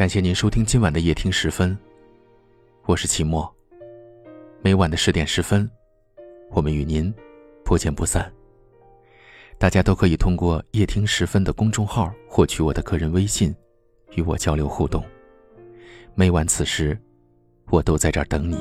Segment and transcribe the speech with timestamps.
[0.00, 1.76] 感谢您收听今晚的夜听十分，
[2.86, 3.54] 我是齐墨。
[4.62, 5.70] 每晚的十点十分，
[6.52, 7.12] 我们与您
[7.62, 8.32] 不见不散。
[9.58, 13.54] 大家都可以通过夜听十分的公众号获取我的个人微信，
[14.14, 15.04] 与我交流互动。
[16.14, 16.98] 每晚此时，
[17.66, 18.56] 我都在这儿等你。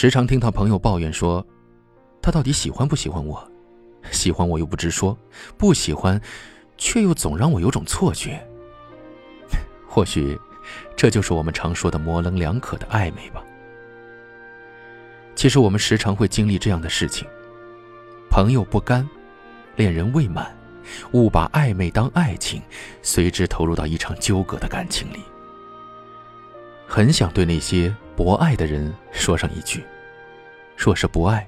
[0.00, 1.44] 时常听到朋友抱怨说，
[2.22, 3.50] 他到底喜欢不喜欢我？
[4.12, 5.18] 喜欢我又不直说，
[5.56, 6.22] 不喜欢，
[6.76, 8.40] 却又总让我有种错觉。
[9.88, 10.38] 或许，
[10.94, 13.42] 这就是我们常说的模棱两可的暧昧吧。
[15.34, 17.26] 其实我们时常会经历这样的事情：
[18.30, 19.04] 朋友不甘，
[19.74, 20.56] 恋人未满，
[21.10, 22.62] 误把暧昧当爱情，
[23.02, 25.18] 随之投入到一场纠葛的感情里。
[26.86, 29.86] 很想对那些博爱的人说上一句：
[30.76, 31.46] 若是不爱，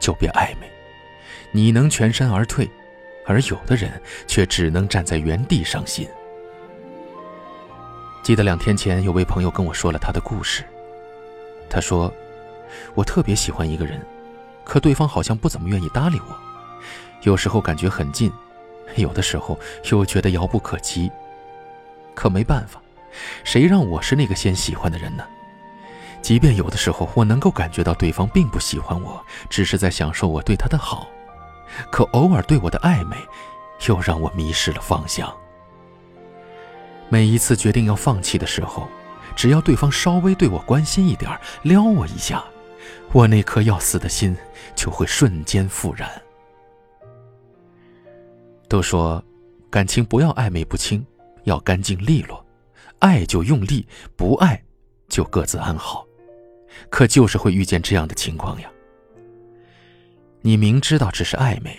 [0.00, 0.68] 就别暧昧。
[1.52, 2.68] 你能全身而退，
[3.24, 6.08] 而有的人却只能站在原地伤心。
[8.20, 10.64] 记得两天前，有位朋友跟我说了他的故事。
[11.70, 12.12] 他说
[12.96, 14.04] ：“我特别喜欢一个人，
[14.64, 16.36] 可对方好像不怎么愿意搭理我。
[17.22, 18.32] 有时候感觉很近，
[18.96, 21.08] 有的时候又觉得遥不可及。
[22.12, 22.82] 可没办法。”
[23.44, 25.24] 谁让我是那个先喜欢的人呢？
[26.22, 29.20] 即便有的时候我能够感觉到对方并不喜欢我，
[29.50, 31.08] 只是在享受我对他的好，
[31.90, 33.16] 可偶尔对我的暧昧，
[33.88, 35.30] 又让我迷失了方向。
[37.08, 38.88] 每一次决定要放弃的时候，
[39.34, 41.30] 只要对方稍微对我关心一点，
[41.62, 42.42] 撩我一下，
[43.12, 44.34] 我那颗要死的心
[44.76, 46.08] 就会瞬间复燃。
[48.68, 49.22] 都说，
[49.68, 51.04] 感情不要暧昧不清，
[51.44, 52.42] 要干净利落。
[53.00, 54.62] 爱就用力，不爱
[55.08, 56.06] 就各自安好。
[56.90, 58.70] 可就是会遇见这样的情况呀。
[60.40, 61.78] 你明知道只是暧昧，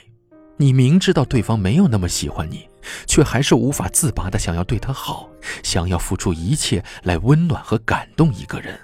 [0.58, 2.68] 你明知道对方没有那么喜欢你，
[3.06, 5.30] 却还是无法自拔的想要对他好，
[5.64, 8.80] 想要付出一切来温暖和感动一个人。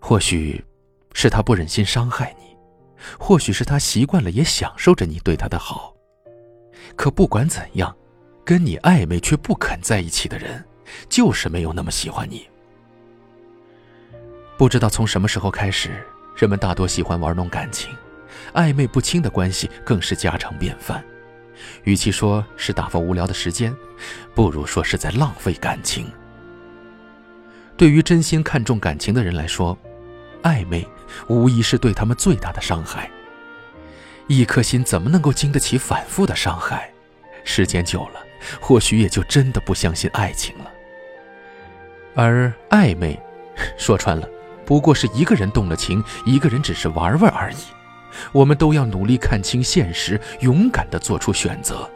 [0.00, 0.64] 或许
[1.12, 2.56] 是他不忍心伤害你，
[3.18, 5.94] 或许是他习惯了也享受着你对他的好。
[6.96, 7.94] 可不管怎样。
[8.46, 10.62] 跟你暧昧却不肯在一起的人，
[11.08, 12.46] 就是没有那么喜欢你。
[14.56, 15.90] 不知道从什么时候开始，
[16.36, 17.94] 人们大多喜欢玩弄感情，
[18.52, 21.04] 暧昧不清的关系更是家常便饭。
[21.84, 23.74] 与其说是打发无聊的时间，
[24.34, 26.06] 不如说是在浪费感情。
[27.76, 29.76] 对于真心看重感情的人来说，
[30.42, 30.86] 暧昧
[31.28, 33.10] 无疑是对他们最大的伤害。
[34.26, 36.90] 一颗心怎么能够经得起反复的伤害？
[37.44, 38.20] 时间久了。
[38.60, 40.70] 或许也就真的不相信爱情了。
[42.14, 43.18] 而暧昧，
[43.78, 44.28] 说穿了，
[44.64, 47.56] 不过是一个人动了情，一个人只是玩玩而已。
[48.32, 51.88] 我们都要努力看清现实，勇敢地做出选择。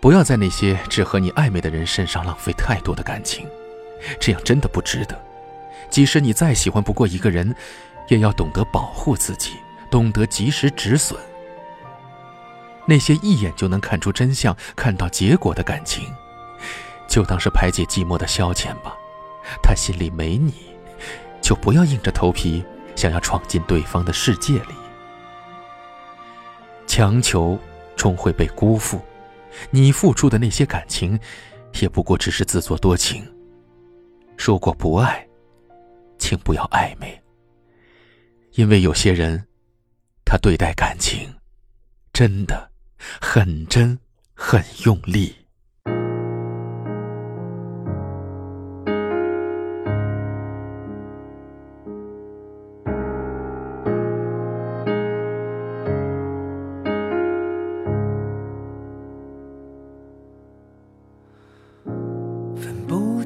[0.00, 3.46] 不要在那些只和你暧昧的人身上浪费太多的感情，
[4.20, 5.18] 这样真的不值得。
[5.88, 7.54] 即使你再喜欢不过一个人，
[8.08, 9.52] 也要懂得保护自己，
[9.90, 11.18] 懂得及时止损。
[12.84, 16.04] 那些一眼就能看出真相、看到结果的感情，
[17.08, 18.94] 就当是排解寂寞的消遣吧。
[19.62, 20.54] 他心里没你，
[21.46, 22.64] 就不要硬着头皮
[22.96, 24.74] 想要闯进对方的世界里。
[26.88, 27.56] 强求
[27.94, 29.00] 终会被辜负，
[29.70, 31.16] 你付出的那些感情，
[31.80, 33.24] 也不过只是自作多情。
[34.36, 35.24] 说过不爱，
[36.18, 37.22] 请不要暧昧，
[38.54, 39.46] 因为有些人，
[40.24, 41.32] 他对待感情，
[42.12, 42.72] 真的。
[43.20, 43.96] 很真，
[44.34, 45.32] 很用力。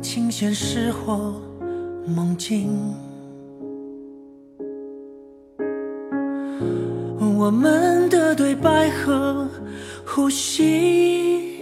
[0.01, 1.35] 清现实或
[2.07, 2.69] 梦境。
[7.39, 9.49] 我们的对白和
[10.07, 11.59] 呼吸。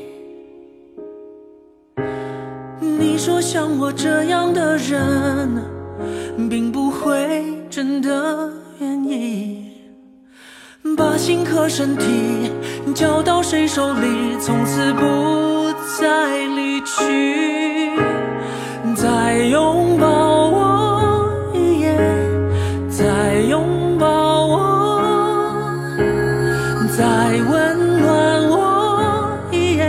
[2.80, 5.64] 你说像我这样的人，
[6.50, 9.72] 并不会真的愿意
[10.96, 12.50] 把心和身体
[12.94, 17.57] 交到谁手里，从此不再离去，
[19.00, 20.06] 再拥抱
[20.48, 20.58] 我。
[22.90, 25.00] 再拥抱我，
[26.96, 27.04] 再
[27.48, 29.86] 温暖我一夜，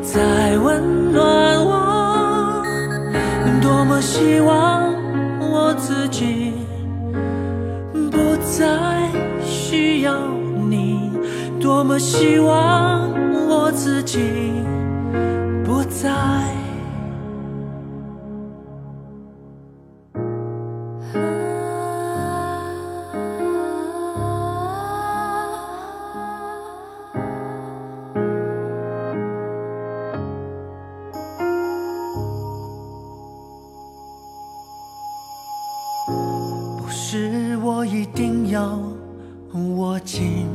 [0.00, 2.62] 再温暖我。
[3.60, 4.00] 多么。
[4.00, 4.94] 希望
[5.40, 6.52] 我自己
[8.12, 9.10] 不再
[9.42, 10.14] 需要
[10.68, 11.10] 你，
[11.60, 13.10] 多么希望
[13.48, 14.52] 我自己
[37.16, 38.76] 是我一定要
[39.76, 40.48] 握紧，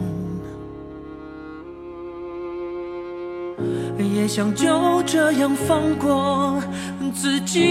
[3.97, 6.61] 也想就这样放过
[7.13, 7.61] 自己。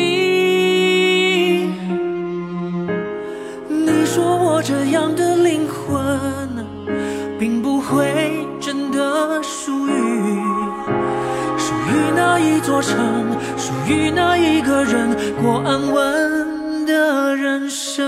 [3.69, 6.49] 你说我这样的灵魂，
[7.39, 9.93] 并不会真的属于
[11.59, 13.27] 属于那一座城，
[13.59, 16.38] 属于那一个人，过安稳
[16.89, 18.03] 的人生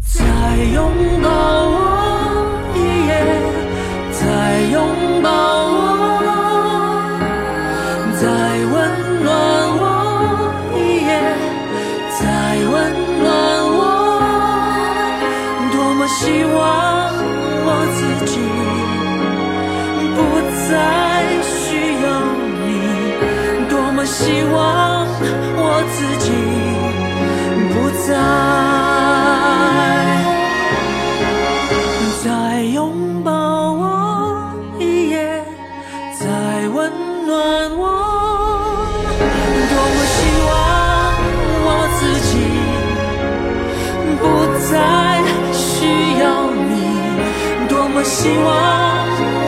[0.00, 0.40] 在。
[0.64, 1.59] 拥抱
[24.20, 24.54] 希望
[25.56, 25.60] 我
[25.96, 26.28] 自己
[27.72, 27.74] 不
[28.06, 28.08] 再
[32.22, 32.28] 再
[32.64, 32.78] 拥
[33.24, 33.30] 抱
[33.72, 33.82] 我，
[34.78, 35.16] 一夜
[36.18, 36.22] 再
[36.68, 36.76] 温
[37.26, 37.32] 暖
[37.78, 37.82] 我，
[39.70, 40.48] 多么希望
[41.64, 42.30] 我自己
[44.20, 44.22] 不
[44.70, 44.72] 再
[45.56, 45.58] 需
[46.20, 46.22] 要
[46.68, 46.70] 你，
[47.70, 48.46] 多么希望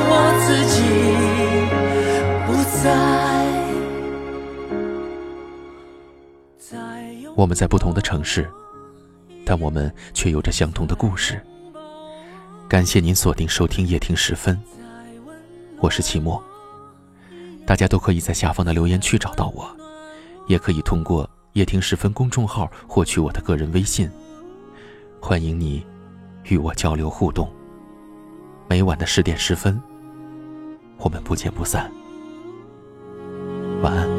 [0.08, 0.10] 我
[0.46, 0.51] 自己。
[7.42, 8.48] 我们在不同的城市，
[9.44, 11.44] 但我们却有着相同的故事。
[12.68, 14.56] 感谢您锁定收听夜听时分，
[15.80, 16.40] 我是齐墨。
[17.66, 19.68] 大家都可以在下方的留言区找到我，
[20.46, 24.08] 也可以通过夜听时分公众号获取我的个人微信。
[25.20, 25.84] 欢迎你
[26.44, 27.52] 与我交流互动。
[28.68, 29.82] 每晚的十点十分，
[30.96, 31.90] 我们不见不散。
[33.82, 34.11] 晚安。